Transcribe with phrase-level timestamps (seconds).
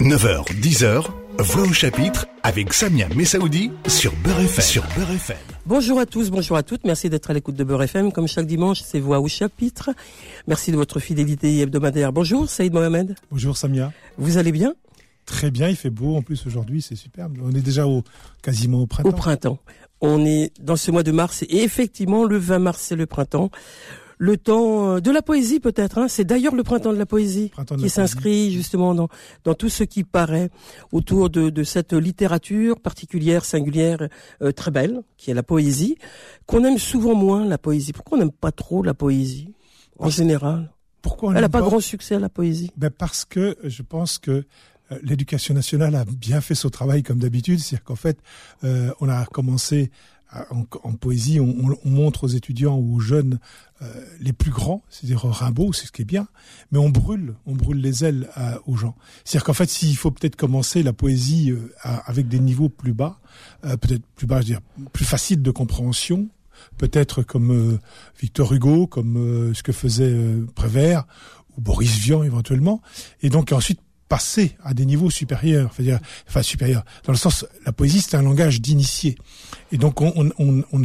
[0.00, 1.04] 9h, 10h,
[1.38, 4.64] Voix au chapitre avec Samia Messaoudi sur Beurre FM.
[4.64, 5.36] Sur Beurre FM.
[5.66, 6.84] Bonjour à tous, bonjour à toutes.
[6.84, 8.12] Merci d'être à l'écoute de Beurre FM.
[8.12, 9.90] Comme chaque dimanche, c'est Voix au chapitre.
[10.46, 12.12] Merci de votre fidélité hebdomadaire.
[12.12, 13.16] Bonjour Saïd Mohamed.
[13.30, 13.92] Bonjour Samia.
[14.18, 14.74] Vous allez bien?
[15.26, 17.38] Très bien, il fait beau en plus aujourd'hui, c'est superbe.
[17.42, 18.04] On est déjà au,
[18.42, 19.08] quasiment au printemps.
[19.08, 19.58] Au printemps.
[20.00, 23.50] On est dans ce mois de mars et effectivement le 20 mars c'est le printemps
[24.18, 25.98] le temps euh, de la poésie peut-être.
[25.98, 26.08] Hein.
[26.08, 29.08] C'est d'ailleurs le printemps de la poésie qui s'inscrit justement dans,
[29.44, 30.50] dans tout ce qui paraît
[30.92, 34.08] autour de, de cette littérature particulière, singulière,
[34.42, 35.96] euh, très belle, qui est la poésie,
[36.46, 37.92] qu'on aime souvent moins la poésie.
[37.92, 39.52] Pourquoi on n'aime pas trop la poésie
[39.98, 40.70] en général?
[41.02, 42.70] Pourquoi Elle n'a pas, grand succès la poésie.
[42.76, 47.18] Ben parce que je pense que euh, l'éducation nationale a bien fait son travail comme
[47.18, 48.18] d'habitude, c'est-à-dire qu'en fait,
[48.62, 49.90] on a commencé
[50.50, 53.38] en, poésie, on, montre aux étudiants ou aux jeunes
[53.82, 53.86] euh,
[54.20, 56.28] les plus grands, c'est-à-dire Rimbaud, c'est ce qui est bien,
[56.72, 58.96] mais on brûle, on brûle les ailes euh, aux gens.
[59.24, 61.72] C'est-à-dire qu'en fait, s'il faut peut-être commencer la poésie euh,
[62.06, 63.18] avec des niveaux plus bas,
[63.62, 64.60] peut-être plus bas, je veux dire,
[64.92, 66.28] plus facile de compréhension,
[66.78, 67.78] peut-être comme
[68.20, 70.14] Victor Hugo, comme ce que faisait
[70.54, 71.04] Prévert
[71.56, 72.80] ou Boris Vian éventuellement,
[73.22, 73.80] et donc ensuite
[74.14, 75.98] passer à des niveaux supérieurs, enfin,
[76.28, 79.16] enfin supérieurs, dans le sens, la poésie c'est un langage d'initié,
[79.72, 80.82] et donc on on on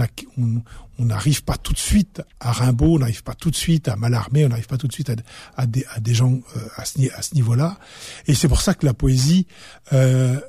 [0.99, 3.95] on n'arrive pas tout de suite à Rimbaud, on n'arrive pas tout de suite à
[3.95, 5.15] Mallarmé, on n'arrive pas tout de suite à,
[5.61, 7.77] à, des, à des gens euh, à ce, à ce niveau-là,
[8.25, 9.45] et c'est pour ça que la poésie
[9.93, 10.39] euh,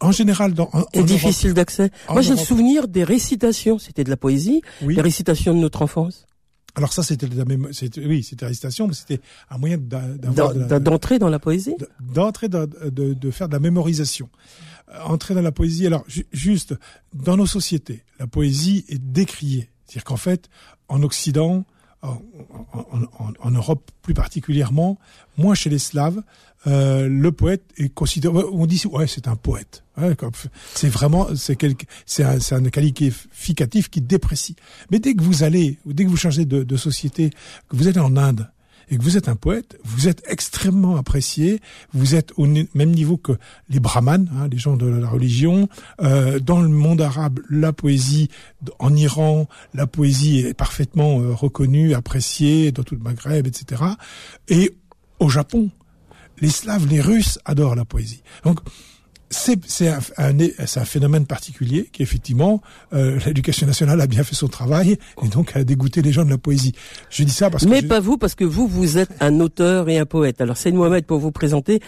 [0.00, 1.92] en général, dans, est difficile d'accès.
[2.08, 3.78] Moi, j'ai le souvenir des récitations.
[3.78, 4.96] C'était de la poésie, oui.
[4.96, 6.26] des récitations de notre enfance.
[6.74, 9.20] Alors ça, c'était la même, oui, c'était récitation, mais c'était
[9.50, 14.30] un moyen d'entrer dans la poésie, d'entrer de, de, de, faire de la mémorisation,
[14.88, 15.86] euh, entrer dans la poésie.
[15.86, 16.74] Alors juste
[17.12, 20.48] dans nos sociétés, la poésie est décriée, c'est-à-dire qu'en fait,
[20.88, 21.64] en Occident,
[22.02, 22.20] en,
[22.72, 24.98] en, en, Europe plus particulièrement,
[25.38, 26.22] moins chez les Slaves,
[26.66, 28.34] euh, le poète est considéré.
[28.52, 29.84] On dit ouais, c'est un poète.
[30.74, 31.58] c'est vraiment c'est
[32.06, 34.56] c'est un, un qualificatif qui déprécie.
[34.90, 37.30] Mais dès que vous allez, dès que vous changez de, de société,
[37.68, 38.48] que vous êtes en Inde,
[38.92, 41.62] et que vous êtes un poète, vous êtes extrêmement apprécié,
[41.94, 43.32] vous êtes au même niveau que
[43.70, 45.70] les brahmanes, hein, les gens de la religion.
[46.02, 48.28] Euh, dans le monde arabe, la poésie,
[48.78, 53.82] en Iran, la poésie est parfaitement euh, reconnue, appréciée, dans tout le Maghreb, etc.
[54.48, 54.76] Et
[55.20, 55.70] au Japon,
[56.40, 58.22] les Slaves, les Russes adorent la poésie.
[58.44, 58.60] Donc,
[59.32, 62.60] c'est un, un, un, phénomène particulier qui effectivement
[62.92, 66.30] euh, l'éducation nationale a bien fait son travail et donc a dégoûté les gens de
[66.30, 66.72] la poésie.
[67.10, 69.88] Je dis ça parce que mais pas vous parce que vous vous êtes un auteur
[69.88, 70.40] et un poète.
[70.40, 71.80] Alors c'est Mohamed pour vous présenter.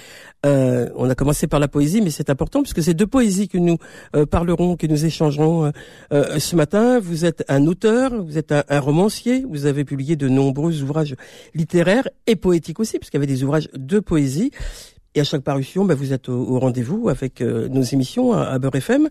[0.44, 3.58] Euh, on a commencé par la poésie, mais c'est important puisque c'est de poésie que
[3.58, 3.78] nous
[4.14, 5.72] euh, parlerons, que nous échangerons
[6.12, 6.98] euh, ce matin.
[7.00, 11.16] Vous êtes un auteur, vous êtes un, un, romancier, vous avez publié de nombreux ouvrages
[11.54, 14.50] littéraires et poétiques aussi, puisqu'il y avait des ouvrages de poésie.
[15.14, 18.58] Et à chaque parution, ben, vous êtes au, rendez-vous avec euh, nos émissions à, à
[18.58, 19.08] Beurre FM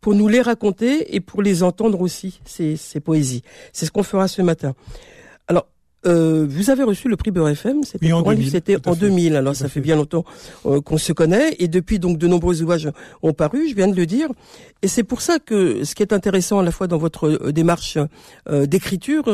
[0.00, 3.42] pour nous les raconter et pour les entendre aussi, ces, ces poésies.
[3.72, 4.74] C'est ce qu'on fera ce matin.
[5.46, 5.66] Alors,
[6.06, 8.50] euh, vous avez reçu le prix Beurre FM, c'était en 2000.
[8.50, 10.24] C'était en 2000, alors ça fait, bien longtemps
[10.66, 12.90] euh, qu'on se connaît, et depuis donc de nombreux ouvrages
[13.22, 14.28] ont paru, je viens de le dire,
[14.82, 17.52] et c'est pour ça que ce qui est intéressant à la fois dans votre euh,
[17.52, 17.98] démarche
[18.50, 19.24] d'écriture,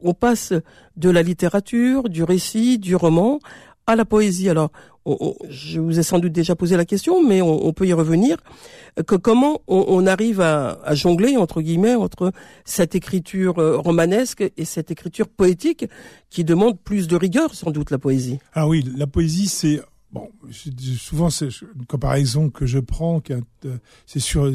[0.00, 0.52] on passe
[0.96, 3.40] de la littérature, du récit, du roman,
[3.86, 4.48] à la poésie.
[4.48, 4.70] Alors,
[5.48, 8.38] je vous ai sans doute déjà posé la question, mais on, peut y revenir.
[9.06, 12.32] Que comment on, arrive à, jongler entre guillemets entre
[12.64, 15.86] cette écriture euh, romanesque et cette écriture poétique
[16.30, 18.38] qui demande plus de rigueur, sans doute la poésie?
[18.54, 19.80] Ah oui, la poésie, c'est
[20.10, 20.30] bon.
[20.98, 23.76] Souvent, c'est une comparaison que je prends, euh,
[24.06, 24.50] c'est sur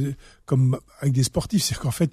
[0.45, 2.11] comme avec des sportifs, c'est qu'en fait,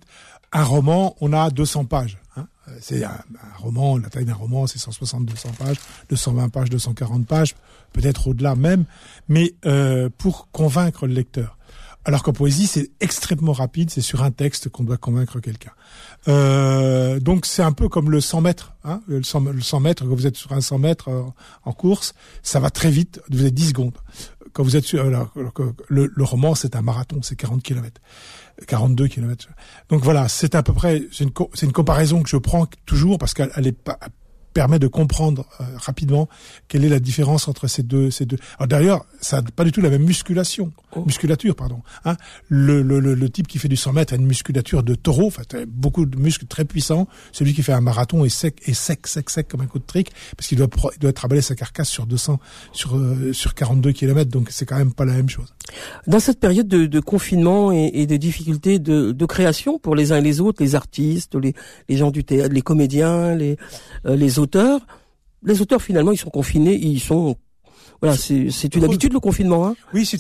[0.53, 2.19] un roman, on a 200 pages.
[2.37, 2.47] Hein
[2.81, 3.19] c'est un,
[3.59, 5.77] roman, la taille d'un roman, c'est 160-200 pages,
[6.11, 7.55] 220 pages, 240 pages,
[7.93, 8.85] peut-être au-delà même,
[9.29, 11.59] mais euh, pour convaincre le lecteur.
[12.05, 15.73] Alors qu'en poésie, c'est extrêmement rapide, c'est sur un texte qu'on doit convaincre quelqu'un.
[16.27, 18.73] Euh, donc c'est un peu comme le 100 mètres.
[18.83, 21.23] Hein, le, 100, le 100 mètres, quand vous êtes sur un 100 mètres euh,
[21.65, 23.99] en course, ça va très vite, vous avez 10 secondes.
[24.53, 25.05] Quand vous êtes sur...
[25.05, 25.33] Alors,
[25.89, 28.01] le, le roman, c'est un marathon, c'est 40 kilomètres.
[28.67, 29.49] 42 km.
[29.89, 33.19] Donc voilà, c'est à peu près, c'est une, c'est une comparaison que je prends toujours
[33.19, 33.99] parce qu'elle est pas,
[34.53, 36.29] permet de comprendre euh, rapidement
[36.69, 38.39] quelle est la différence entre ces deux ces deux.
[38.59, 41.05] Alors d'ailleurs, ça n'a pas du tout la même musculation, oh.
[41.05, 41.83] musculature pardon.
[42.05, 42.17] Hein
[42.49, 45.43] le, le, le, type qui fait du 100 mètres a une musculature de taureau, enfin
[45.67, 47.09] beaucoup de muscles très puissants.
[47.33, 49.87] Celui qui fait un marathon est sec est sec sec sec comme un coup de
[49.87, 52.39] trick parce qu'il doit il doit travailler sa carcasse sur 200
[52.73, 55.55] sur euh, sur 42 km donc c'est quand même pas la même chose.
[56.07, 60.13] Dans cette période de, de confinement et, et, de difficultés de, de création pour les
[60.13, 61.55] uns et les autres, les artistes, les,
[61.89, 63.57] les gens du théâtre, les comédiens, les,
[64.07, 64.87] euh, les autres auteurs,
[65.43, 67.37] les auteurs finalement, ils sont confinés, ils sont
[68.01, 69.67] voilà, c'est une habitude le confinement.
[69.67, 69.75] Hein.
[69.93, 70.19] Oui, c'est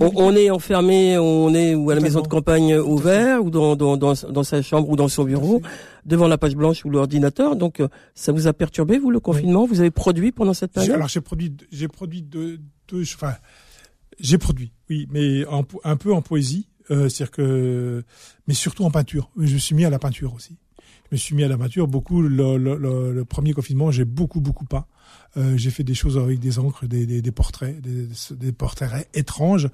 [0.00, 3.74] On, on est enfermé, on est ou à la maison de campagne ouvert ou dans,
[3.74, 5.60] dans dans dans sa chambre ou dans son bureau
[6.04, 7.56] devant la page blanche ou l'ordinateur.
[7.56, 9.66] Donc euh, ça vous a perturbé vous le confinement?
[9.66, 10.94] Vous avez produit pendant cette période?
[10.94, 13.34] Alors j'ai produit, j'ai produit deux, deux, enfin,
[14.20, 18.04] j'ai produit, oui, mais en un peu en poésie, euh, c'est-à-dire que,
[18.46, 19.30] mais surtout en peinture.
[19.36, 20.58] Je me suis mis à la peinture aussi.
[21.10, 22.20] Je me suis mis à la peinture beaucoup.
[22.22, 24.86] Le, le, le- le premier confinement, j'ai beaucoup beaucoup peint.
[25.36, 29.06] Euh, j'ai fait des choses avec des encres, des, des, des portraits, des, des portraits
[29.12, 29.68] étranges,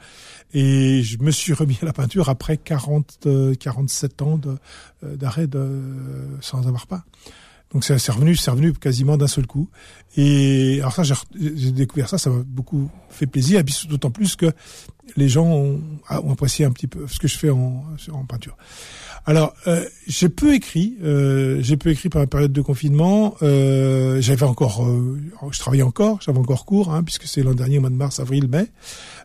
[0.53, 4.57] et je me suis remis à la peinture après 40, euh, 47 ans de-
[5.05, 5.47] euh, d'arrêt
[6.41, 7.05] sans avoir peint.
[7.73, 9.71] Donc c'est revenu, c'est revenu quasiment d'un seul coup.
[10.17, 13.61] Et alors ça, j'ai découvert ça, ça m'a beaucoup fait plaisir.
[13.61, 14.53] Et puis d'autant plus que
[15.17, 15.81] les gens ont,
[16.11, 17.83] ont apprécié un petit peu ce que je fais en,
[18.13, 18.59] en peinture.
[19.25, 23.37] Alors euh, j'ai peu écrit, euh, j'ai peu écrit pendant la période de confinement.
[23.43, 25.17] Euh, j'avais encore, euh,
[25.53, 28.19] je travaillais encore, j'avais encore cours, hein, puisque c'est l'an dernier, au mois de mars,
[28.19, 28.67] avril, mai,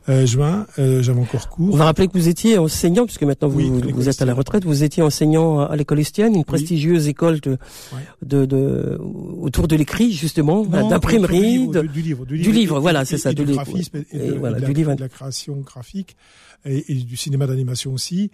[0.07, 1.73] euh, juin, euh, j'avais encore cours.
[1.73, 4.35] On va rappeler que vous étiez enseignant, puisque maintenant vous, Oui, vous êtes à la
[4.35, 7.57] retraite, vous étiez enseignant à l'école Estienne, une prestigieuse école de,
[8.23, 12.77] de, de autour de l'écrit justement, d'imprimerie, du de- livre, du livre, du du livre,
[12.77, 14.67] et- voilà, c'est ça, et du du livre, graphisme et, Et de, voilà, de la,
[14.67, 14.93] du livre.
[14.93, 16.15] de la création graphique
[16.65, 18.29] et du cinéma d'animation aussi.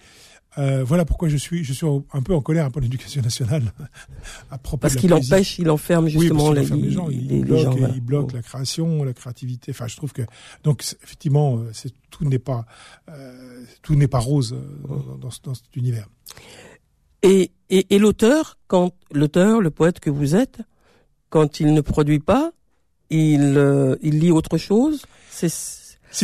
[0.59, 3.73] Euh, voilà pourquoi je suis, je suis un peu en colère pour l'éducation nationale
[4.51, 7.41] à propos parce qu'il empêche, il enferme justement les, enferme les gens, il les- les
[7.43, 7.93] bloque, gens, voilà.
[7.95, 9.71] il bloque la création, la créativité.
[9.71, 10.21] Enfin, je trouve que
[10.63, 12.65] donc effectivement, euh, c'est tout n'est pas
[13.09, 16.07] euh, tout n'est pas rose euh, dans, dans, ce- dans cet univers.
[17.23, 20.59] Et, et, et l'auteur, quand l'auteur, le poète que vous êtes,
[21.29, 22.51] quand il ne produit pas,
[23.09, 25.03] il, euh, il lit autre chose.
[25.31, 25.49] C'est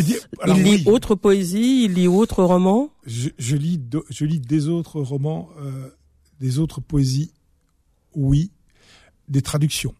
[0.04, 0.16] dit.
[0.42, 2.90] alors il lit oui, autre poésie, il lit autre roman?
[3.06, 5.90] je, je lis de- je lis des autres romans, euh,
[6.40, 7.32] des autres poésies,
[8.16, 8.52] oui,
[9.28, 9.94] des traductions.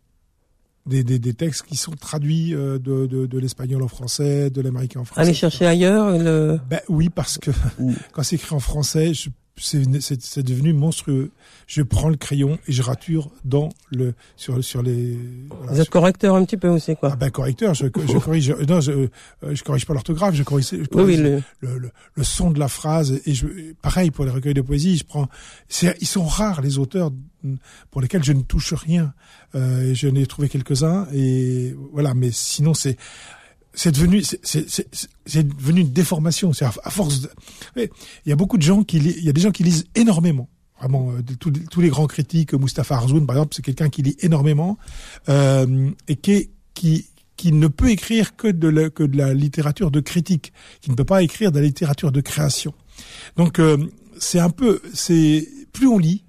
[0.86, 4.60] Des, des, des textes qui sont traduits euh, de, de, de l'espagnol en français, de
[4.62, 5.22] l'américain en français.
[5.22, 6.18] Allez chercher ailleurs.
[6.18, 6.60] Le...
[6.68, 7.52] Ben oui, parce que
[8.12, 11.32] quand c'est écrit en français, je- c'est c'est- c'est devenu monstrueux.
[11.68, 15.18] Je prends le crayon et je rature dans le sur sur les.
[15.50, 17.10] voilà, Vous êtes sur- correcteur un petit peu aussi, quoi.
[17.14, 18.56] ah ben correcteur, je, je corrige.
[18.68, 19.08] Non, je, euh,
[19.54, 22.60] je corrige pas l'orthographe, je corrige, je oui, corrige le, le, le, le son de
[22.60, 23.20] la phrase.
[23.26, 23.48] Et je,
[23.82, 25.28] pareil pour les recueils de poésie, je prends.
[25.68, 27.12] c'est- Ils sont rares les auteurs
[27.92, 29.14] pour lesquels je ne touche rien.
[29.56, 32.14] Euh, je n'ai trouvé quelques-uns et voilà.
[32.14, 32.98] Mais sinon, c'est
[33.74, 34.88] c'est devenu c'est c'est c'est-
[35.26, 36.54] c'est devenu une déformation.
[36.54, 37.22] C'est à, à force.
[37.22, 37.30] De,
[37.78, 37.90] il
[38.30, 40.50] y a beaucoup de gens qui il y a des gens qui lisent énormément.
[40.80, 43.90] Vraiment, euh, de- tous, les- tous les grands critiques, Mustapha Arzoun par exemple, c'est quelqu'un
[43.90, 44.78] qui lit énormément
[45.28, 47.06] euh, et qui qui
[47.38, 50.52] qui ne peut écrire que de la, que de la littérature de critique,
[50.82, 52.74] qui ne peut pas écrire de la littérature de création.
[53.38, 53.78] Donc euh,
[54.18, 56.26] c'est un peu, c'est plus on lit,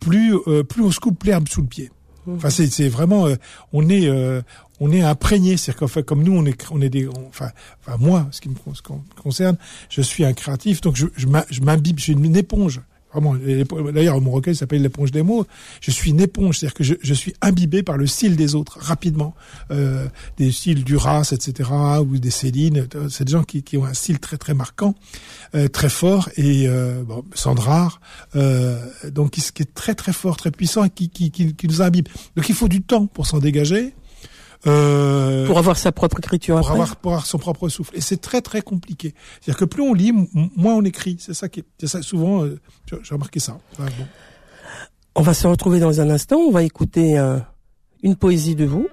[0.00, 1.90] plus euh, plus on se coupe l'herbe sous le pied.
[2.26, 3.36] Enfin c'est c'est vraiment, euh,
[3.72, 4.42] on est euh,
[4.80, 7.96] on est imprégné, c'est-à-dire qu'en fait comme nous on est on est des, enfin enfin
[7.98, 8.54] moi ce qui me
[9.22, 9.56] concerne,
[9.90, 12.80] je suis un créatif donc je je m'im- je m'imbibe, je suis une éponge.
[13.10, 13.34] Vraiment,
[13.90, 15.46] d'ailleurs mon recueil s'appelle l'éponge des mots.
[15.80, 18.78] Je suis une éponge, c'est-à-dire que je, je suis imbibé par le style des autres
[18.78, 19.34] rapidement,
[19.70, 21.70] euh, des styles Duras, etc.
[22.02, 22.86] ou des Céline.
[23.08, 24.94] C'est des gens qui, qui ont un style très très marquant,
[25.54, 27.24] euh, très fort et euh, bon,
[28.36, 28.78] euh,
[29.10, 32.08] donc qui, qui est très très fort, très puissant et qui, qui, qui nous imbibe.
[32.36, 33.94] Donc il faut du temps pour s'en dégager.
[34.66, 36.80] Euh, pour avoir sa propre écriture pour après.
[36.80, 37.96] avoir, pour avoir son propre souffle.
[37.96, 39.14] Et c'est très très compliqué.
[39.40, 40.12] C'est-à-dire que plus on lit,
[40.56, 41.16] moins on écrit.
[41.20, 42.44] C'est ça qui est, c'est ça souvent.
[42.44, 42.58] euh,
[43.02, 43.58] j'ai remarqué ça.
[43.72, 44.06] Enfin, bon.
[45.14, 46.36] On va se retrouver dans un instant.
[46.38, 47.44] On va écouter un-
[48.02, 48.88] une poésie de vous,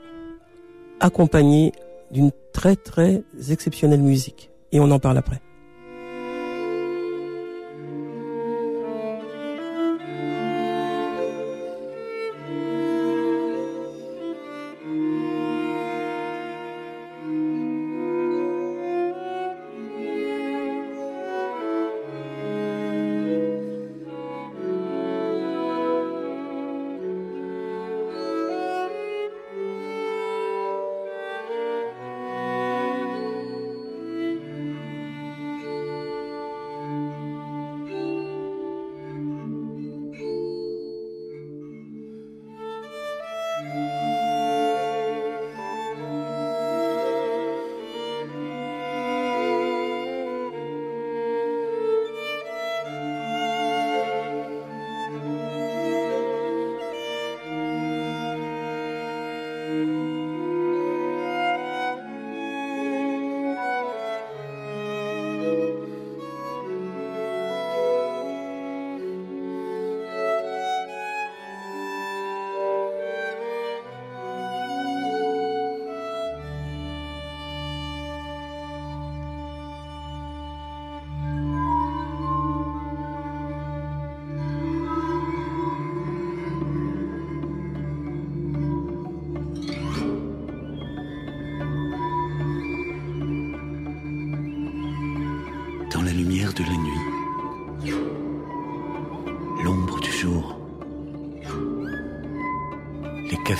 [0.99, 1.71] accompagnée
[2.11, 4.49] d'une très très exceptionnelle musique.
[4.71, 5.41] Et on en parle après.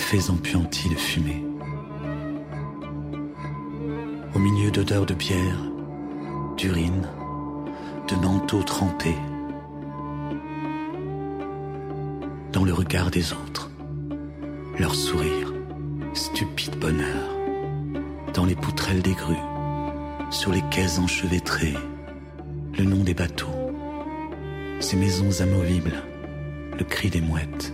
[0.06, 1.44] Cafés empuantis de fumée,
[4.36, 5.58] au milieu d'odeurs de bière,
[6.58, 7.08] d'urine,
[8.08, 9.18] de manteaux trempés,
[12.54, 13.72] dans le regard des autres,
[14.78, 15.52] leur sourire,
[16.14, 17.36] stupide bonheur,
[18.36, 19.34] dans les poutrelles des grues,
[20.30, 21.78] sur les quais enchevêtrés,
[22.78, 23.74] le nom des bateaux,
[24.82, 26.04] ces maisons amovibles,
[26.78, 27.74] le cri des mouettes.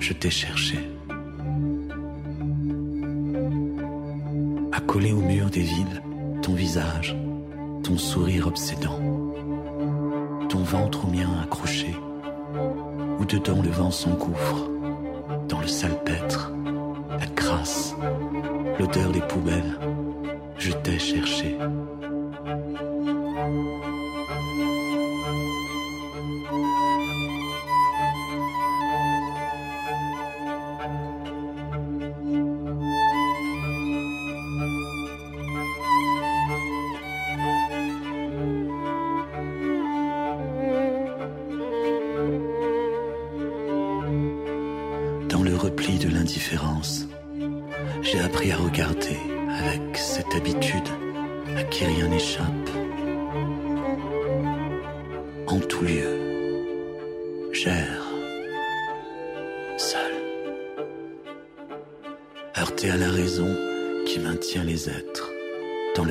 [0.00, 0.99] Je t'ai cherché.
[4.90, 6.02] Accolé au mur des villes,
[6.42, 7.16] ton visage,
[7.84, 8.98] ton sourire obsédant,
[10.48, 11.94] ton ventre au mien accroché,
[13.20, 14.68] où dedans le vent s'engouffre,
[15.48, 16.50] dans le salpêtre,
[17.08, 17.94] la crasse,
[18.80, 19.78] l'odeur des poubelles,
[20.58, 21.56] je t'ai cherché.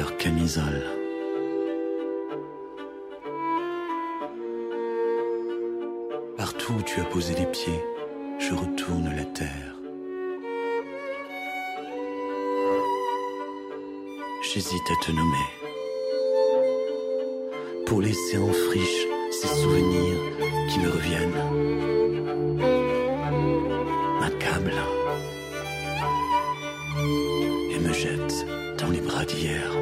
[0.08, 0.84] Camisole.
[6.38, 7.84] Partout où tu as posé les pieds,
[8.40, 9.76] je retourne la terre.
[14.42, 15.48] J'hésite à te nommer.
[17.86, 20.20] Pour laisser en friche ces souvenirs
[20.70, 21.44] qui me reviennent.
[24.20, 24.74] M'accablent.
[27.72, 28.46] Et me jettent
[28.78, 29.79] dans les bras d'hier.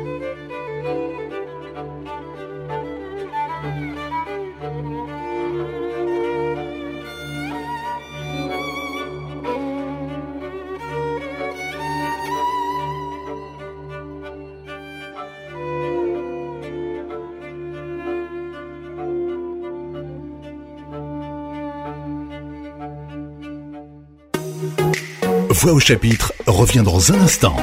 [25.68, 27.54] Voix au chapitre revient dans un instant.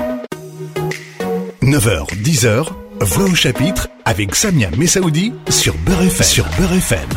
[1.62, 2.68] 9h, 10h,
[3.00, 6.22] Voix au chapitre avec Samia Messaoudi sur Beurre FM.
[6.22, 7.08] Sur Beurre FM.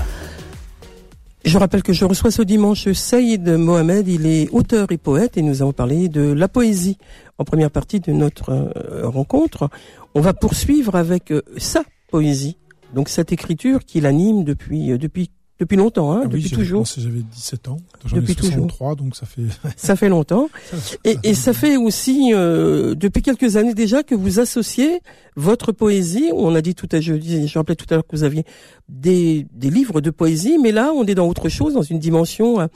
[1.43, 5.41] Je rappelle que je reçois ce dimanche Saïd Mohamed, il est auteur et poète et
[5.41, 6.97] nous avons parlé de la poésie
[7.37, 9.69] en première partie de notre euh, rencontre.
[10.15, 12.55] On va poursuivre avec euh, sa poésie,
[12.93, 16.85] donc cette écriture qui l'anime depuis euh, depuis depuis longtemps, hein, Ah oui, depuis toujours.
[16.85, 17.77] J'avais 17 ans.
[18.05, 18.53] J'en ai Depuis toujours.
[18.53, 19.41] 63, donc ça fait.
[19.75, 20.49] Ça fait longtemps.
[20.71, 24.99] ça- Et, et ça fait aussi euh, depuis quelques années déjà que vous associez
[25.35, 26.29] votre poésie.
[26.33, 28.43] On a dit tout à je, dis- je rappelais tout à l'heure que vous aviez
[28.89, 32.59] des, des livres de poésie, mais là on est dans autre chose, dans une dimension
[32.61, 32.67] euh,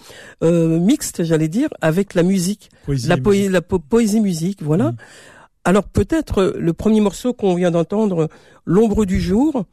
[0.43, 3.51] euh, mixte, j'allais dire, avec la musique, Poésie la, et poé- musique.
[3.51, 4.91] la po- poésie musique, voilà.
[4.91, 4.95] Mm.
[5.63, 8.27] Alors peut-être euh, le premier morceau qu'on vient d'entendre,
[8.65, 9.65] l'ombre du jour,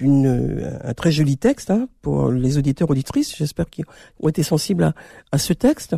[0.00, 3.34] une, euh, un très joli texte hein, pour les auditeurs auditrices.
[3.36, 3.84] J'espère qu'ils
[4.20, 4.94] ont été sensibles à,
[5.32, 5.96] à ce texte.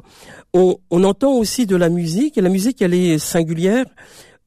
[0.54, 3.86] On, on entend aussi de la musique et la musique elle est singulière.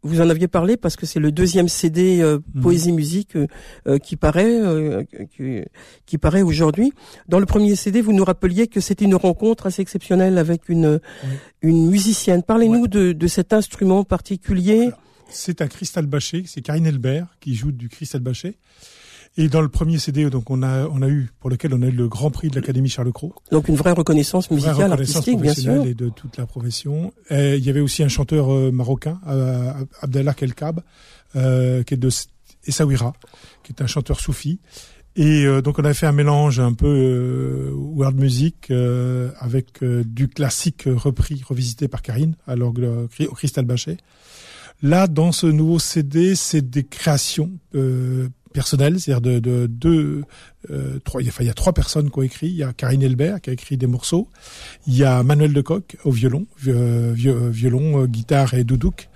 [0.03, 2.61] Vous en aviez parlé parce que c'est le deuxième CD euh, Mhm.
[2.63, 5.03] poésie musique euh, qui paraît euh,
[5.35, 5.61] qui,
[6.07, 6.91] qui paraît aujourd'hui.
[7.27, 10.99] Dans le premier CD, vous nous rappeliez que c'était une rencontre assez exceptionnelle avec une
[11.61, 12.41] une musicienne.
[12.41, 14.89] Parlez-nous de, de cet instrument particulier.
[15.29, 18.57] C'est un cristal bâché, c'est Karine Elbert qui joue du cristal bâché.
[19.37, 21.85] Et dans le premier CD, donc on a on a eu pour lequel on a
[21.87, 25.15] eu le Grand Prix de l'Académie Charles Cros, Donc une vraie reconnaissance vraie musicale, reconnaissance
[25.17, 25.85] artistique, bien sûr.
[25.85, 27.13] et de toute la profession.
[27.29, 29.71] Et il y avait aussi un chanteur euh, marocain, euh,
[30.01, 30.81] Abdallah Kelkab,
[31.37, 32.09] euh, qui est de
[32.67, 33.13] Essaouira,
[33.63, 34.59] qui est un chanteur soufi.
[35.15, 39.83] Et euh, donc on a fait un mélange un peu euh, world music euh, avec
[39.83, 43.97] du classique repris, revisité par Karine à l'orgue au cristal bâché.
[44.83, 47.51] Là, dans ce nouveau CD, c'est des créations
[48.51, 50.23] personnelles, c'est-à-dire de, de
[50.69, 51.21] euh, trois.
[51.21, 52.47] il y a- Enfin, il y a trois personnes qui ont écrit.
[52.47, 54.27] Il y a Karine Elbert qui a écrit des morceaux.
[54.87, 58.63] Il y a Manuel Decoq au violon, vi- euh, vi- euh, violon, euh, guitare et
[58.63, 59.09] doudouk.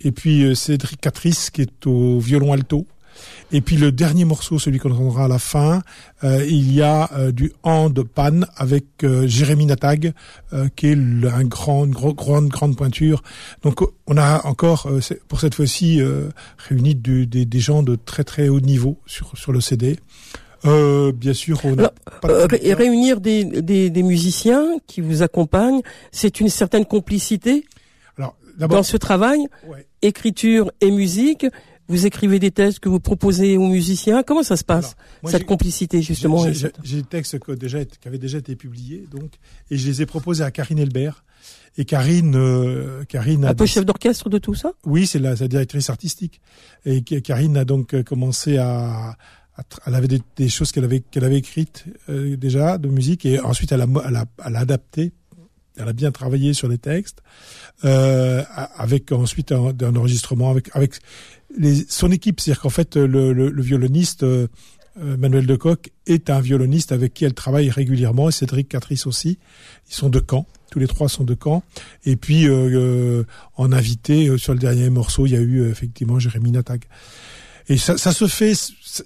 [0.00, 2.86] Et puis euh, Cédric Catrice qui est au violon alto
[3.52, 5.82] Et puis le dernier morceau, celui qu'on entendra à la fin,
[6.22, 10.12] euh, il y a euh, du hand pan avec euh, Jérémy Natag,
[10.76, 13.22] qui est un grand, une grande, grande pointure.
[13.62, 14.90] Donc on a encore
[15.28, 16.02] pour cette fois-ci
[16.58, 19.98] réuni des, des, gens de très très haut niveau sur sur le CD.
[20.64, 21.92] bien sûr, on a
[22.74, 27.64] réunir des, des, des musiciens qui vous accompagnent, c'est une certaine complicité.
[28.18, 29.46] Alors, dans ce travail,
[30.02, 31.46] écriture et musique,
[31.90, 34.22] vous écrivez des textes que vous proposez aux musiciens.
[34.22, 36.46] Comment ça se passe cette complicité justement
[36.82, 39.32] J'ai des textes qui, déjà, qui avaient déjà été publiés, donc,
[39.70, 41.24] et je les ai proposés à Karine Elbert.
[41.78, 44.72] Et Karine, euh, Karine un peu chef d'orchestre de tout ça?
[44.84, 46.40] Oui, c'est la sa directrice artistique.
[46.84, 49.16] Et Karine a donc euh, commencé à,
[49.86, 53.72] elle avait des, choses qu'elle avait qu'elle avait écrites euh, déjà de musique et ensuite
[53.72, 55.12] elle a, elle a, elle a adapté
[55.76, 57.22] elle a bien travaillé sur les textes,
[57.84, 58.42] euh,
[58.76, 60.94] avec ensuite un, enregistrement avec avec
[61.88, 64.46] son équipe, c'est-à-dire qu'en fait le, violoniste euh,
[65.00, 69.38] euh Manuel Decoq est un violoniste avec qui elle travaille régulièrement, et Cédric Catrice aussi.
[69.88, 71.62] Ils sont de Caen, tous les trois sont de Caen.
[72.04, 73.24] Et puis euh,
[73.56, 76.84] en invité sur le dernier morceau, il y a eu effectivement Jérémy Natag.
[77.70, 78.54] Et ça, se fait,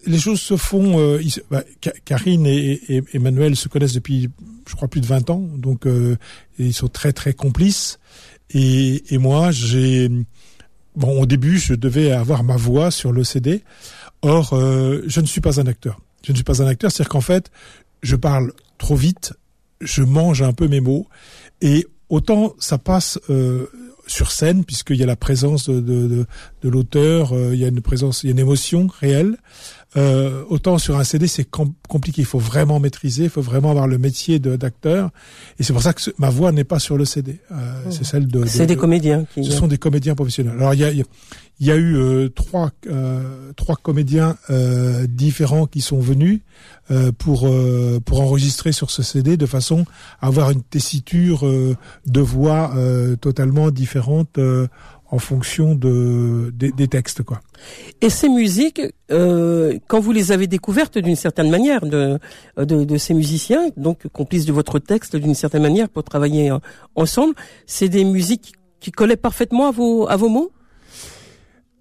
[0.07, 0.99] les choses se font.
[0.99, 1.63] Euh, bah,
[2.05, 4.31] Karine et, Emmanuel se connaissent depuis,
[4.69, 6.17] je crois, plus de 20 ans, donc euh,
[6.59, 7.99] ils sont très très complices.
[8.51, 10.11] Et, et moi, j'ai,
[10.97, 13.63] bon, au début, je devais avoir ma voix sur le CD.
[14.23, 16.01] Or, euh, je ne suis pas un acteur.
[16.25, 17.51] Je ne suis pas un acteur, c'est-à-dire qu'en fait,
[18.03, 19.35] je parle trop vite,
[19.81, 21.07] je mange un peu mes mots,
[21.61, 23.19] et autant ça passe.
[24.07, 26.27] Sur scène puisqu'il y a la présence de, de,
[26.63, 29.37] de, l'auteur, euh, il y a une présence, il y a une émotion réelle.
[29.97, 31.49] Euh, autant sur un CD c'est
[31.89, 35.11] compliqué, il faut vraiment maîtriser, il faut vraiment avoir le métier d'acteur.
[35.59, 37.39] Et c'est pour ça que ma voix n'est pas sur le CD.
[37.53, 37.93] Euh, mmh.
[37.93, 38.45] C'est celle de.
[38.45, 39.25] C'est des comédiens.
[39.33, 39.45] Qui...
[39.45, 40.55] Ce sont des comédiens professionnels.
[40.57, 41.05] Alors il y a,
[41.61, 46.41] il y a eu euh, trois euh, trois comédiens euh, différents qui sont venus
[47.19, 47.51] pour
[48.05, 49.87] pour enregistrer sur ce CD de façon
[50.21, 52.75] à avoir une tessiture de voix
[53.23, 54.39] totalement différente
[55.11, 57.23] en fonction de, des, textes.
[57.23, 57.41] Quoi.
[58.03, 62.19] Et ces musiques, euh, quand vous les avez découvertes d'une certaine manière de,
[62.59, 66.53] de, de, ces musiciens, donc complices de votre texte d'une certaine manière pour travailler
[66.97, 70.53] ensemble, c'est des musiques qui collaient parfaitement à vos, à vos mots?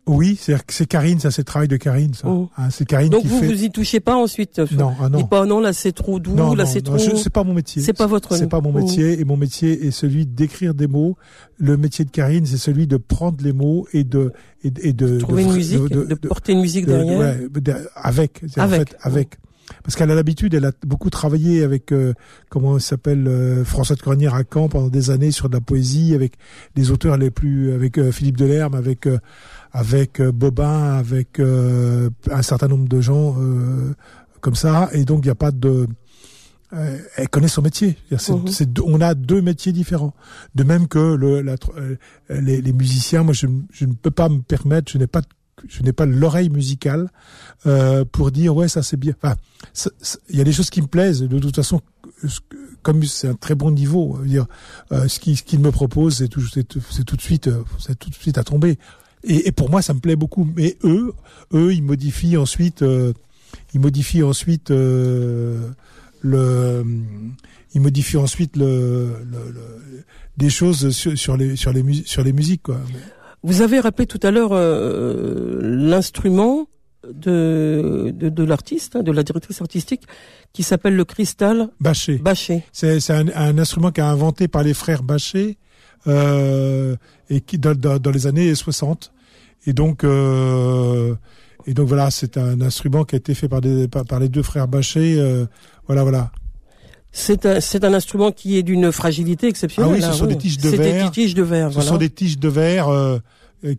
[0.06, 2.28] Oui, c'est Karine, ça c'est le travail de Karine, ça.
[2.28, 2.50] Oh.
[2.58, 3.48] Hein, c'est Karine Donc qui vous fait...
[3.48, 4.60] vous y touchez pas ensuite.
[4.74, 5.20] Non, ah non.
[5.20, 6.98] Dites pas non là c'est trop doux, là c'est trop.
[6.98, 7.82] C'est pas mon métier.
[7.82, 8.36] C'est pas votre.
[8.36, 11.16] C'est pas mon métier et mon métier est celui d'écrire des mots.
[11.58, 15.44] Le métier de Karine, c'est celui de prendre les mots et de et, de, trouver
[15.44, 17.20] une musique, de, porter une musique derrière.
[17.20, 17.50] Ouais,
[17.96, 19.38] avec, avec, en fait, avec.
[19.84, 22.14] Parce qu'elle a l'habitude, elle a beaucoup travaillé avec euh,
[22.50, 26.14] comment s'appelle euh, François de Cornière à Caen pendant des années sur de la poésie
[26.14, 26.34] avec
[26.76, 29.08] les auteurs les plus avec euh, Philippe Delerme, avec
[29.74, 33.94] avec euh, Bobin, avec euh, un certain nombre de gens euh,
[34.40, 35.88] comme ça, et donc il n'y a pas de
[37.18, 38.00] elle connaît son métier.
[38.10, 38.46] Mhm.
[38.84, 40.16] on a deux métiers différents.
[40.56, 41.54] De même que le, la,
[42.30, 45.22] les, les, musiciens, moi je, je, ne peux pas me permettre, je n'ai pas
[45.68, 47.10] je n'ai pas l'oreille musicale
[47.66, 49.14] euh, pour dire ouais ça c'est bien.
[49.22, 49.36] Enfin,
[50.30, 51.22] il y a des choses qui me plaisent.
[51.22, 51.82] De toute façon,
[52.82, 54.48] comme c'est un très bon niveau, dire
[54.92, 58.10] euh, ce qui ce qu'il me propose, c'est tout, c'est tout de suite, c'est tout
[58.10, 58.80] de suite à tomber.
[59.24, 60.48] Et, et, pour moi, ça me plaît beaucoup.
[60.56, 61.14] Mais eux,
[61.54, 63.14] eux, ils modifient ensuite, euh,
[63.74, 65.70] ils modifient ensuite euh,
[66.22, 66.84] le,
[67.74, 70.04] ils modifient ensuite le, le, le
[70.38, 72.80] des choses sur, sur, les sur les sur les musiques quoi.
[73.44, 76.68] Vous avez rappelé tout à l'heure euh, l'instrument
[77.14, 80.04] de, de, de l'artiste, hein, de la directrice artistique,
[80.54, 82.20] qui s'appelle le cristal Bachet.
[82.20, 82.64] Bachet.
[82.72, 85.58] C'est un, un, instrument qui a inventé par les frères Bachet
[86.08, 86.96] euh,
[87.30, 89.12] et qui dans, dans, les années 60.
[89.66, 91.16] Et donc euh,
[91.66, 94.44] et donc voilà, c'est un instrument qui a été fait par, des, par, les deux
[94.44, 95.16] frères Bachet.
[95.18, 95.46] Euh,
[95.88, 96.32] voilà, voilà.
[97.12, 99.92] C'est un, c'est un instrument qui est d'une fragilité exceptionnelle.
[99.94, 101.06] Ah oui, ce hein, sont des tiges de verre.
[101.06, 101.72] Des tiges de verre.
[101.72, 103.20] Ce sont des tiges de verre euh,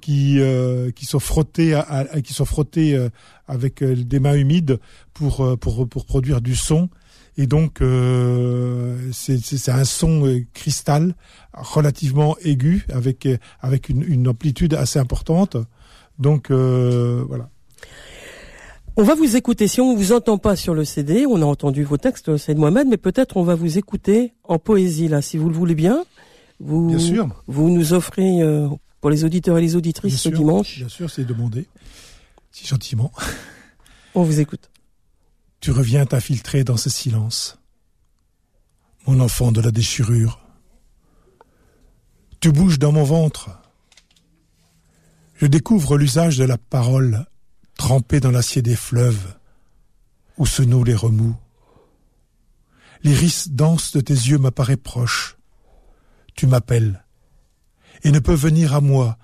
[0.01, 3.09] qui euh, qui sont frottées à, qui sont frottées euh,
[3.49, 4.79] avec euh, des mains humides
[5.13, 6.89] pour pour pour produire du son.
[7.37, 7.83] Et donc
[9.13, 11.15] c'est c'est un son cristal
[11.53, 13.29] relativement aigu avec
[13.61, 15.57] avec une, une amplitude assez importante.
[16.19, 17.49] Donc voilà.
[18.97, 19.67] On va vous écouter.
[19.67, 22.87] Si on vous entend pas sur le CD, on a entendu vos textes, Saïd Mohamed,
[22.87, 26.05] mais peut-être on va vous écouter en poésie là, si vous le voulez bien.
[26.61, 27.29] Vous, bien sûr.
[27.49, 28.69] Vous nous offrez euh,
[29.01, 30.79] pour les auditeurs et les auditrices ce dimanche.
[30.79, 31.67] Bien sûr, c'est demandé,
[32.53, 33.11] si gentiment.
[34.15, 34.71] On vous écoute.
[35.65, 37.59] Tu reviens t'infiltrer dans ce silence,
[39.07, 40.39] mon enfant de la déchirure.
[42.39, 43.49] Tu bouges dans mon ventre.
[45.37, 47.25] Je découvre l'usage de la parole
[47.79, 49.39] trempé dans l'acier des fleuves,
[50.37, 51.35] où se nouent les remous.
[53.03, 55.39] L'iris dense de tes yeux m'apparaît proche.
[56.35, 57.07] Tu m'appelles,
[58.03, 59.17] et ne peux venir à moi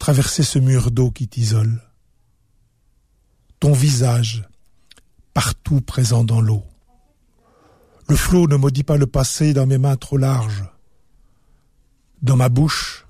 [0.00, 1.80] traverser ce mur d'eau qui t'isole.
[3.60, 4.49] Ton visage,
[5.40, 6.62] partout présent dans l'eau.
[8.10, 10.66] Le flot ne maudit pas le passé dans mes mains trop larges.
[12.20, 13.06] Dans ma bouche,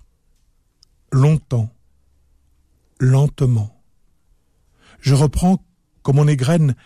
[1.10, 1.74] longtemps,
[3.00, 3.82] lentement.
[5.00, 5.60] Je reprends,
[6.02, 6.76] comme on égrène,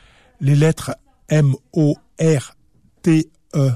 [0.41, 0.97] les lettres
[1.29, 2.57] M, O, R,
[3.03, 3.71] T, E.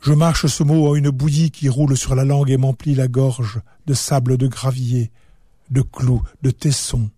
[0.00, 3.08] Je marche ce mot en une bouillie qui roule sur la langue et m'emplit la
[3.08, 5.10] gorge de sable de gravier,
[5.72, 7.10] de clous, de tessons,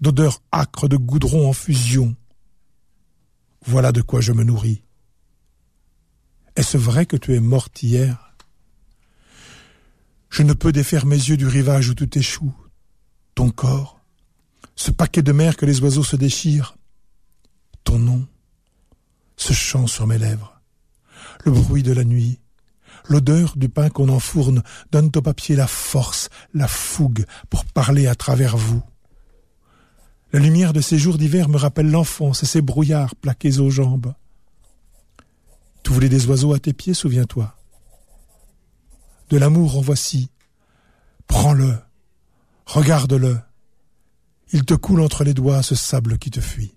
[0.00, 2.16] d'odeurs âcres de goudron en fusion.
[3.64, 4.82] Voilà de quoi je me nourris.
[6.56, 8.34] Est-ce vrai que tu es morte hier?
[10.30, 12.54] Je ne peux défaire mes yeux du rivage où tout échoue,
[13.34, 14.00] ton corps,
[14.76, 16.76] ce paquet de mer que les oiseaux se déchirent,
[17.84, 18.26] ton nom,
[19.36, 20.60] ce chant sur mes lèvres,
[21.44, 22.40] le bruit de la nuit,
[23.08, 28.14] l'odeur du pain qu'on enfourne donne au papier la force, la fougue pour parler à
[28.14, 28.82] travers vous.
[30.32, 34.12] La lumière de ces jours d'hiver me rappelle l'enfance et ses brouillards plaqués aux jambes.
[35.82, 37.54] Tu voulais des oiseaux à tes pieds, souviens-toi.
[39.30, 40.28] De l'amour en voici.
[41.28, 41.74] Prends-le.
[42.66, 43.38] Regarde-le.
[44.52, 46.74] Il te coule entre les doigts ce sable qui te fuit.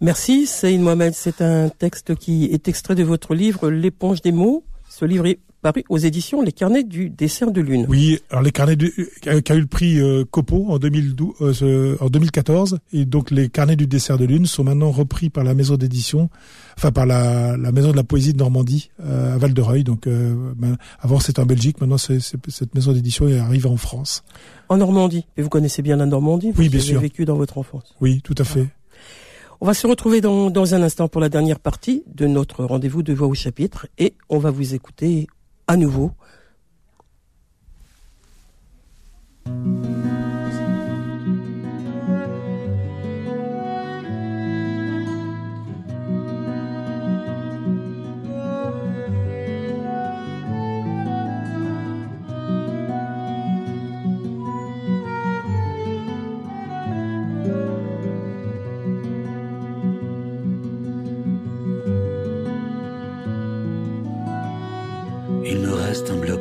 [0.00, 1.14] Merci, Saïd Mohamed.
[1.14, 4.64] C'est un texte qui est extrait de votre livre L'éponge des mots.
[4.88, 7.86] Ce livre est paru aux éditions Les Carnets du dessert de lune.
[7.88, 8.92] Oui, alors les carnets du,
[9.28, 13.30] euh, qui a eu le prix euh, Copo en 2012, euh, en 2014, et donc
[13.30, 16.28] les carnets du dessert de lune sont maintenant repris par la maison d'édition,
[16.76, 19.84] enfin par la, la maison de la poésie de Normandie euh, à Val de Reuil.
[19.84, 23.76] Donc ben, avant c'était en Belgique, maintenant c'est, c'est- cette maison d'édition est arrivée en
[23.76, 24.24] France.
[24.68, 25.26] En Normandie.
[25.36, 26.50] Et vous connaissez bien la Normandie?
[26.50, 27.00] Vous Oui, bien avez sûr.
[27.00, 27.94] vécu dans votre enfance.
[28.00, 28.66] Oui, tout à fait.
[29.60, 33.04] On va se retrouver dans, dans un instant pour la dernière partie de notre rendez-vous
[33.04, 35.28] de voix au chapitre et on va vous écouter
[35.66, 36.12] à nouveau.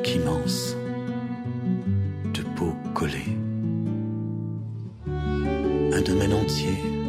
[0.08, 0.76] Immense
[2.34, 3.38] de peau collée.
[5.94, 7.01] Un domaine entier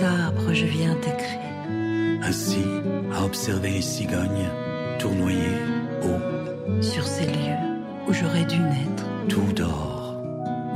[0.00, 1.38] Arbres, je viens t'écrire.
[2.22, 2.62] Ainsi,
[3.14, 4.48] à observer les cigognes
[4.98, 5.56] tournoyer
[6.02, 7.58] haut, Sur ces lieux
[8.08, 9.04] où j'aurais dû naître.
[9.28, 10.16] tout d'or,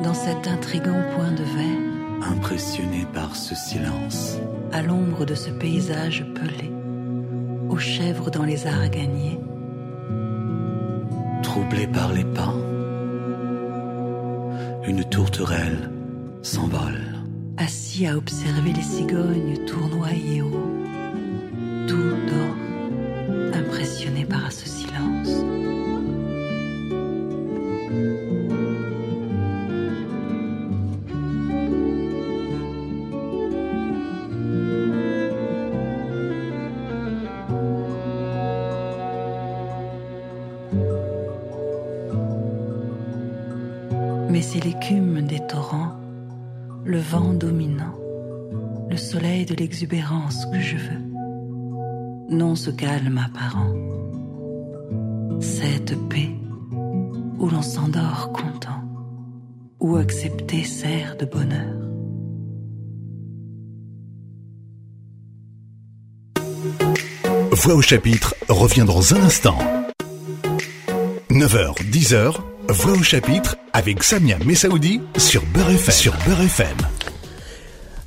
[0.02, 2.32] Dans cet intrigant point de verre.
[2.36, 4.38] impressionné par ce silence.
[4.72, 6.70] À l'ombre de ce paysage pelé.
[7.68, 9.38] Aux chèvres dans les arganiers.
[11.42, 12.54] Troublé par les pas,
[14.86, 15.90] une tourterelle
[16.42, 17.15] s'envole.
[17.58, 20.84] Assis à observer les cigognes tournoyer haut.
[21.88, 22.55] Tout dort.
[52.66, 53.72] Ce calme apparent,
[55.40, 56.30] cette paix
[57.38, 58.82] où l'on s'endort content,
[59.78, 61.76] où accepter sert de bonheur.
[67.52, 69.58] Voix au chapitre revient dans un instant.
[71.30, 72.34] 9h, 10h,
[72.68, 75.92] Voix au chapitre avec Samia Messaoudi sur Beurre.
[75.92, 76.95] Sur Beurre FM.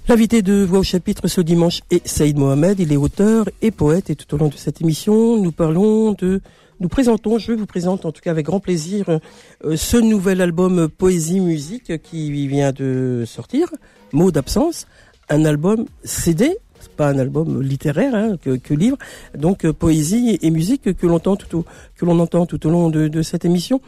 [0.09, 2.79] L'invité de Voix au chapitre ce dimanche est Saïd Mohamed.
[2.79, 6.41] Il est auteur et poète et tout au long de cette émission, nous parlons de
[6.79, 10.89] nous présentons, je vous présente en tout cas avec grand plaisir euh, ce nouvel album
[10.89, 13.69] Poésie Musique qui vient de sortir,
[14.11, 14.87] Mot d'absence,
[15.29, 18.97] un album CD c'est pas un album littéraire hein, que, que, livre,
[19.37, 21.55] donc euh, poésie et, musique que l'on entend tout
[22.01, 23.79] au, entend tout au long de, de, cette émission.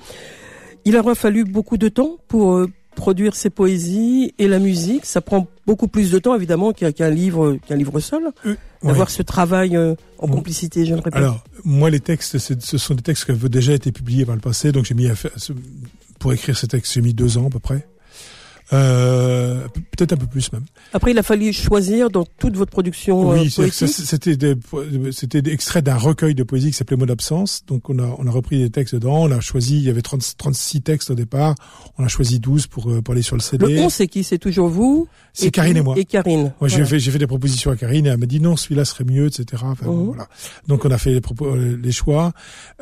[0.85, 5.05] Il aura fallu beaucoup de temps pour euh, produire ces poésies et la musique.
[5.05, 8.23] Ça prend beaucoup plus de temps évidemment qu'un qu livre qu'un livre seul.
[8.45, 9.77] Euh, D'avoir ce travail
[10.17, 11.15] en complicité, je ne répète.
[11.15, 14.41] Alors moi les textes, ce sont des textes qui avaient déjà été publiés par le
[14.41, 15.31] passé, donc j'ai mis à faire,
[16.19, 17.87] pour écrire ces textes, j'ai mis deux ans à peu près.
[18.73, 20.63] Euh, peut-être un peu plus même.
[20.93, 24.55] Après, il a fallu choisir dans toute votre production oui, euh, c'était des,
[25.11, 27.63] c'était des extraits d'un recueil de poésie qui s'appelait Mot d'absence.
[27.67, 29.23] Donc on a on a repris des textes dedans.
[29.23, 31.55] On a choisi, il y avait 30, 36 textes au départ.
[31.97, 33.65] On a choisi 12 pour euh, pour aller sur le CD.
[33.75, 34.23] Le 11 c'est qui?
[34.23, 35.07] C'est toujours vous?
[35.33, 35.95] C'est Karine et moi.
[35.97, 36.41] Et Karine.
[36.41, 36.75] Moi voilà.
[36.77, 39.03] j'ai fait j'ai fait des propositions à Karine et elle m'a dit non celui-là serait
[39.03, 39.63] mieux, etc.
[39.65, 40.05] Enfin, Mhm.
[40.07, 40.27] voilà.
[40.67, 42.31] Donc on a fait les, propos, les choix.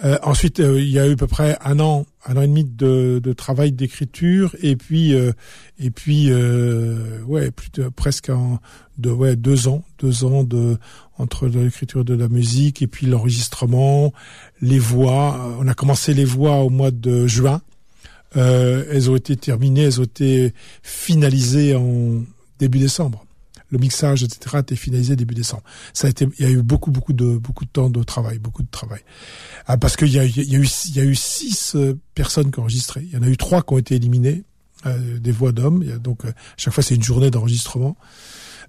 [0.03, 2.47] Euh, ensuite euh, il y a eu à peu près un an un an et
[2.47, 5.31] demi de, de travail d'écriture et puis euh,
[5.79, 8.59] et puis euh, ouais plus de, presque en,
[8.97, 10.77] de ouais deux ans deux ans de
[11.17, 14.13] entre l'écriture de la musique et puis l'enregistrement
[14.61, 15.55] les voix.
[15.59, 17.61] On a commencé les voix au mois de juin.
[18.37, 20.53] Euh, elles ont été terminées elles ont été
[20.83, 22.23] finalisées en
[22.59, 23.25] début décembre
[23.69, 25.63] le mixage, etc., a été finalisé début décembre.
[25.93, 28.39] Ça a été, il y a eu beaucoup, beaucoup de, beaucoup de temps de travail,
[28.39, 29.01] beaucoup de travail.
[29.67, 31.97] Ah, parce qu'il y a, il y a eu, il y a eu six euh,
[32.15, 33.01] personnes qui ont enregistré.
[33.03, 34.43] Il y en a eu trois qui ont été éliminées,
[34.85, 35.83] euh, des voix d'hommes.
[35.99, 37.95] Donc, euh, chaque fois, c'est une journée d'enregistrement.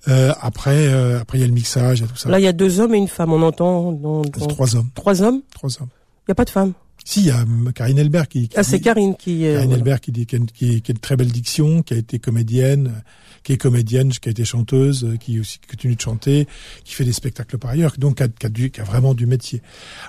[0.09, 2.31] Euh, après, euh, après, il y a le mixage et tout ça.
[2.31, 3.33] Là, il y a deux hommes et une femme.
[3.33, 4.47] On entend dans, dans...
[4.47, 4.91] trois hommes.
[4.95, 5.43] Trois hommes?
[5.53, 5.89] Trois hommes.
[6.23, 6.73] Il n'y a pas de femme.
[7.05, 8.49] Si, il y a Karine Elbert qui.
[8.49, 9.41] qui ah, c'est Karine qui.
[9.41, 9.77] Karine voilà.
[9.77, 12.19] Elbert qui, dit, qui, a, qui, qui a une très belle diction, qui a été
[12.19, 13.03] comédienne,
[13.43, 16.47] qui est comédienne, qui a été chanteuse, qui aussi continue de chanter,
[16.85, 19.15] qui fait des spectacles par ailleurs, donc qui a, qui a, du, qui a vraiment
[19.15, 19.63] du métier.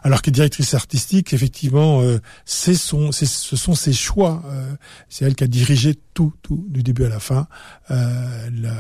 [0.04, 4.44] Alors que directrice artistique, effectivement, euh, c'est son, ce sont ses choix.
[4.46, 4.74] Euh,
[5.10, 7.48] c'est elle qui a dirigé tout, tout du début à la fin,
[7.90, 8.76] euh, la,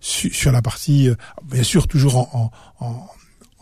[0.00, 1.14] su, sur la partie, euh,
[1.44, 3.08] bien sûr toujours en, en, en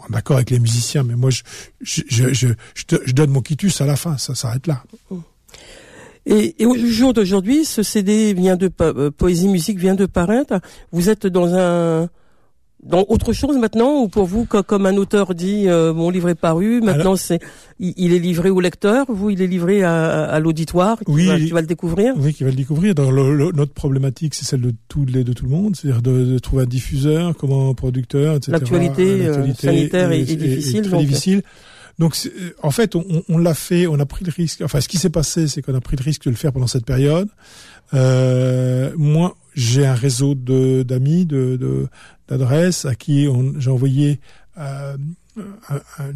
[0.08, 1.42] en accord avec les musiciens, mais moi je
[1.80, 4.84] je, je, je, donne mon quitus à la fin, ça s'arrête là.
[6.24, 10.60] Et, et, au jour d'aujourd'hui, ce CD vient de euh, Poésie Musique vient de paraître.
[10.92, 12.08] Vous êtes dans un
[12.82, 16.34] dans autre chose maintenant ou pour vous comme un auteur dit euh, mon livre est
[16.34, 17.38] paru maintenant c'est
[17.78, 21.26] il, il, est livré au lecteur vous il est livré à, à l'auditoire qui, oui,
[21.26, 22.14] va, qui va le découvrir?
[22.16, 22.94] Oui qui va le découvrir.
[22.94, 26.24] Dans le, le, notre problématique c'est celle de tout de tout le monde c'est-à-dire de,
[26.24, 30.82] de, trouver un diffuseur comment un producteur etc l'actualité euh, sanitaire est, est, difficile est,
[30.82, 31.00] très donc...
[31.00, 31.42] difficile.
[31.98, 32.16] Donc,
[32.62, 34.62] en fait, on, on l'a fait, on a pris le risque.
[34.62, 36.66] Enfin, ce qui s'est passé, c'est qu'on a pris le risque de le faire pendant
[36.66, 37.28] cette période.
[37.94, 41.86] Euh, moi, j'ai un réseau de d'amis, de
[42.32, 44.20] d'adresses à qui j'ai envoyé
[44.58, 44.96] euh,
[45.36, 46.12] un, un,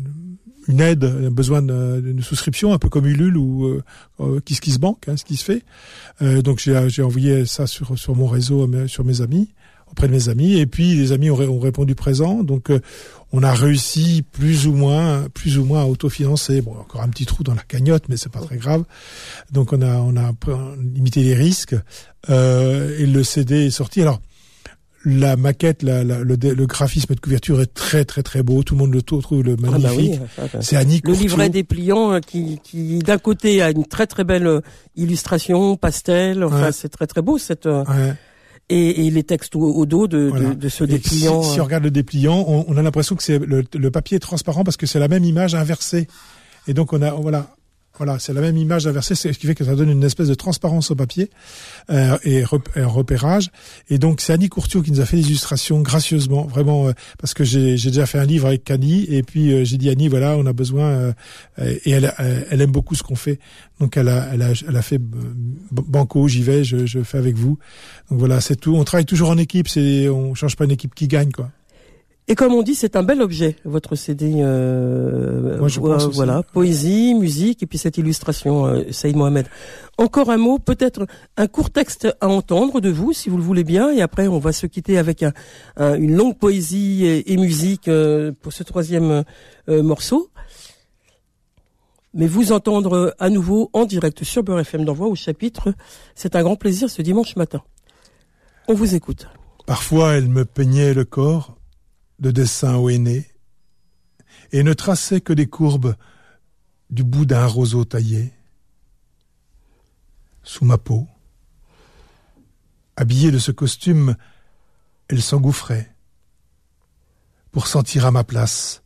[0.68, 3.82] une aide, un besoin d'une souscription, un peu comme Ulule ou
[4.20, 5.62] euh, KissKissBank, hein, ce qui se fait.
[6.22, 9.50] Euh, donc, j'ai envoyé ça sur mon réseau, sur mes amis
[9.90, 10.58] auprès de mes amis.
[10.58, 12.42] Et puis les amis ont, répondu présent.
[12.42, 12.80] Donc euh,
[13.32, 16.60] on a réussi plus ou moins plus ou moins à autofinancer.
[16.60, 18.84] Bon encore un petit trou dans la cagnotte mais c'est pas très grave.
[19.52, 20.32] Donc on a on a
[20.78, 21.76] limité les risques.
[22.28, 24.02] Euh, et le CD est sorti.
[24.02, 24.20] Alors
[25.08, 28.64] la maquette, la, la, le, le, graphisme de couverture est très très très beau.
[28.64, 30.20] Tout le monde le trouve le magnifique.
[30.36, 33.84] Ah bah oui, c'est Annie Le livret dépliant euh, qui, qui d'un côté a une
[33.86, 34.60] très très belle euh,
[34.96, 36.42] illustration pastel.
[36.42, 36.72] Enfin, ouais.
[36.72, 37.66] c'est très très beau cette.
[37.66, 38.14] euh, Ouais.
[38.68, 40.48] Et, et, les textes au, au dos de, Voilà.
[40.48, 41.40] de, de ce dépliant.
[41.44, 44.16] Si, si on regarde le dépliant, on, on a l'impression que c'est le, le papier
[44.16, 46.08] est transparent parce que c'est la même image inversée.
[46.66, 47.54] Et donc on a voilà.
[47.98, 50.34] Voilà, c'est la même image inversée, ce qui fait que ça donne une espèce de
[50.34, 51.30] transparence au papier
[51.90, 53.50] euh, et, repérage.
[53.88, 57.32] Et donc c'est Annie Courtiot qui nous a fait les illustrations gracieusement, vraiment, euh, parce
[57.34, 60.36] que j'ai déjà fait un livre avec Annie et puis euh, j'ai dit Annie, voilà,
[60.36, 61.12] on a besoin euh,
[61.58, 62.12] et elle,
[62.50, 63.38] elle aime beaucoup ce qu'on fait,
[63.80, 65.32] donc elle a, elle a, elle a fait euh,
[65.70, 67.58] banco, j'y vais, je, je fais avec vous.
[68.10, 68.74] Donc voilà, c'est tout.
[68.74, 71.50] On travaille toujours en équipe, c'est, on change pas une équipe qui gagne quoi.
[72.28, 74.32] Et comme on dit, c'est un bel objet, votre CD.
[74.42, 76.16] Euh, Moi, je pense euh, aussi.
[76.16, 79.46] voilà, poésie, musique et puis cette illustration, euh, Saïd Mohamed.
[79.96, 83.62] Encore un mot, peut-être un court texte à entendre de vous, si vous le voulez
[83.62, 85.32] bien, et après on va se quitter avec un,
[85.76, 89.22] un- une longue poésie et, et musique euh, pour ce troisième
[89.68, 90.28] euh, morceau.
[92.12, 95.74] Mais vous entendre à nouveau en direct sur Beurre FM d'envoi au chapitre,
[96.16, 97.62] c'est un grand plaisir ce dimanche matin.
[98.68, 99.28] On vous écoute.
[99.66, 101.56] Parfois, elle me peignait le corps
[102.18, 103.26] de dessins au henné
[104.52, 105.96] et ne traçait que des courbes
[106.90, 108.32] du bout d'un roseau taillé.
[110.42, 111.08] Sous ma peau,
[112.96, 114.16] habillée de ce costume,
[115.08, 115.94] elle s'engouffrait
[117.50, 118.82] pour sentir à ma place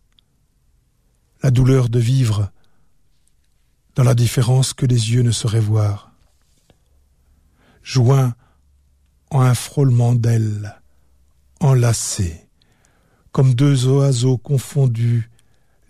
[1.43, 2.51] la douleur de vivre
[3.95, 6.13] dans la différence que les yeux ne sauraient voir.
[7.83, 8.35] Joint
[9.31, 10.81] en un frôlement d'ailes,
[11.61, 12.47] enlacées,
[13.33, 15.31] comme deux oiseaux confondus,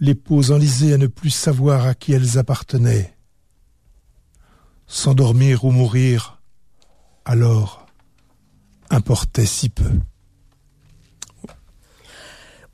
[0.01, 3.15] les peaux enlisées à ne plus savoir à qui elles appartenaient.
[4.87, 6.41] S'endormir ou mourir,
[7.25, 7.87] alors,
[8.91, 9.91] importait si peu.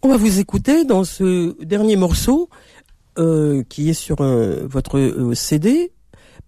[0.02, 2.48] On va vous écouter dans ce dernier morceau
[3.18, 5.92] euh, qui est sur euh, votre euh, CD.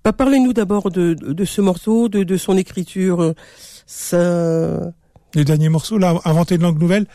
[0.04, 3.35] Bah, Parlez-nous d'abord de, de ce morceau, de, de son écriture.
[3.87, 4.81] Ça...
[5.35, 7.07] Les derniers morceaux, là, inventer une langue nouvelle,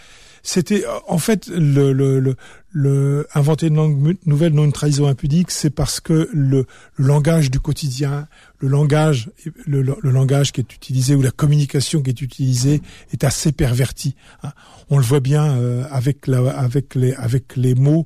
[0.44, 2.36] c'était euh, en fait le, le, le,
[2.72, 7.50] le inventer une langue nouvelle, non une trahison impudique, c'est parce que le, le langage
[7.50, 8.28] du quotidien,
[8.60, 9.32] le langage,
[9.66, 14.16] le, le- langage qui est utilisé ou la communication qui est utilisée est assez perverti.
[14.44, 14.52] hein.
[14.90, 18.06] On le voit bien euh, avec la, avec les avec les mots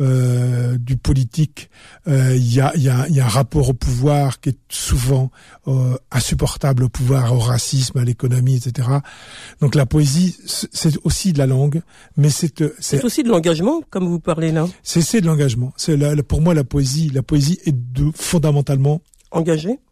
[0.00, 1.70] euh, du politique.
[2.06, 5.30] Euh, Il y, a, y, a, y a un rapport au pouvoir qui est souvent
[5.66, 8.88] euh, insupportable au pouvoir, au racisme, à l'économie, etc.
[9.60, 11.82] Donc la poésie, c'est aussi de la langue,
[12.16, 14.66] mais c'est euh, c'est C'est aussi de l'engagement, comme vous parlez là.
[14.82, 15.72] c'est c'est de l'engagement.
[15.76, 17.10] C'est pour moi la poésie.
[17.10, 19.87] La poésie est de, fondamentalement Engagé po- euh,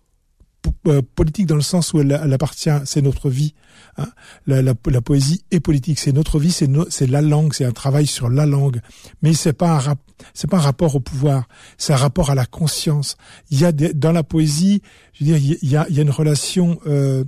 [1.14, 3.54] politique dans le sens où elle, elle appartient, c'est notre vie.
[3.98, 4.08] hein.
[4.46, 7.72] La, la, la poésie est politique, c'est notre vie, c'est no- la langue, c'est un
[7.72, 8.80] travail sur la langue.
[9.22, 9.98] Mais c'est pas un rap,
[10.34, 11.48] c'est pas un rapport au pouvoir,
[11.78, 13.16] c'est un rapport à la conscience.
[13.50, 14.82] Il y a des, dans la poésie,
[15.14, 16.78] je veux dire, il y a, il y a une relation.
[16.86, 17.24] Euh,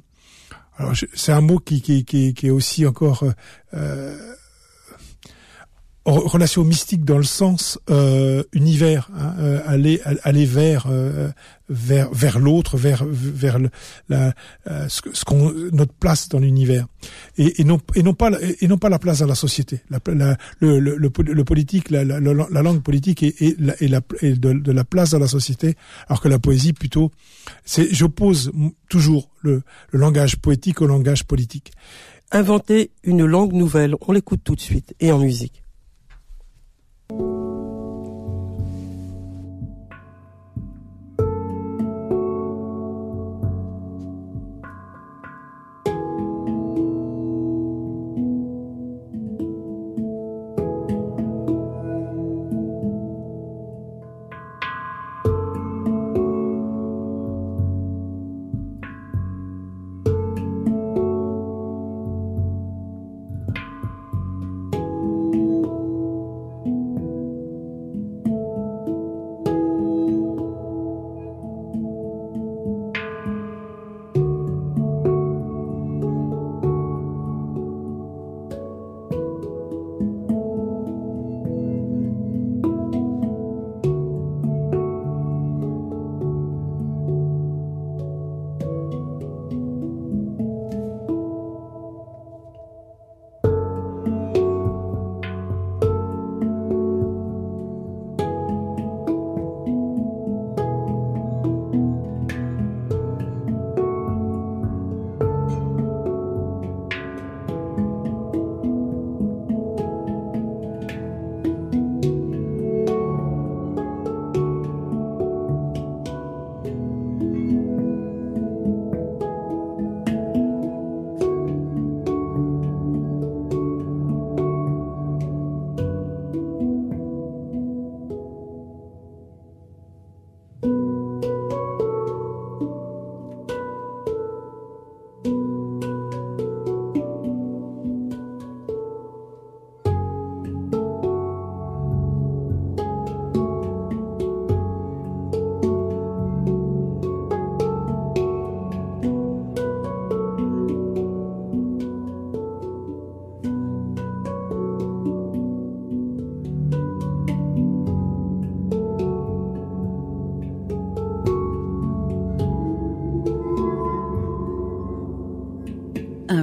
[0.77, 3.33] alors c'est un mot qui, qui, qui, qui est aussi encore euh,
[3.75, 4.35] euh,
[6.13, 11.29] relation mystique dans le sens euh, univers, hein, euh, aller aller vers euh,
[11.69, 13.69] vers vers l'autre, vers vers le,
[14.09, 14.33] la
[14.71, 16.87] euh, ce, qu'on notre place dans l'univers
[17.37, 19.81] et, et non et non pas et non pas la place dans la société.
[19.91, 23.41] La, la- le, le, le, pol- le politique, la, la, la- la langue politique est,
[23.43, 23.57] est,
[23.89, 25.77] la, de, de la place dans la société,
[26.09, 27.11] alors que la poésie plutôt.
[27.65, 28.51] C'est j'oppose
[28.89, 31.73] toujours le, le langage poétique au langage politique.
[32.31, 33.95] Inventer une langue nouvelle.
[34.07, 35.63] On l'écoute tout de suite et en musique.
[37.11, 37.48] you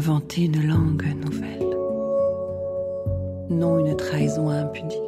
[0.07, 1.77] inventer une langue nouvelle,
[3.49, 5.01] non une trahison impudique,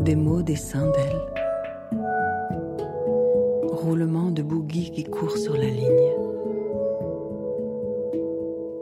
[0.00, 1.22] des mots, des d'elle,
[3.72, 6.12] roulement de bougie qui court sur la ligne.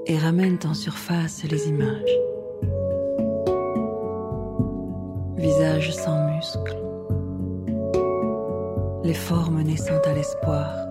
[0.06, 2.18] Et ramènent en surface les images.
[5.36, 6.82] Visage sans muscles,
[9.04, 10.85] les formes naissant à l'espoir,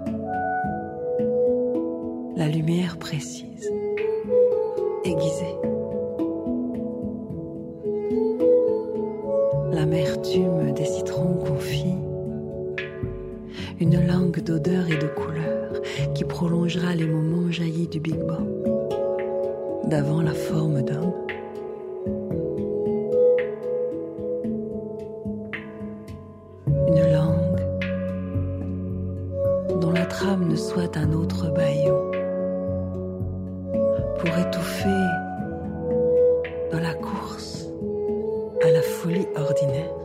[39.05, 40.04] folie ordinaire.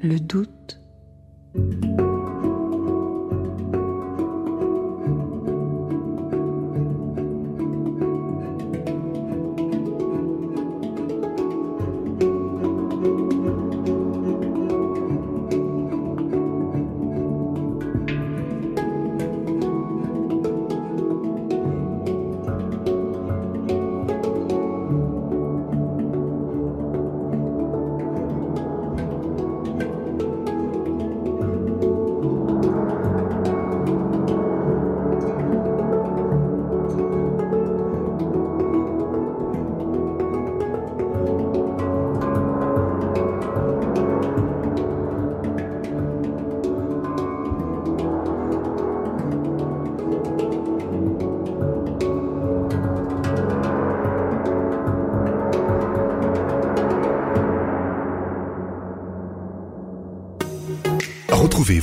[0.00, 0.80] Le doute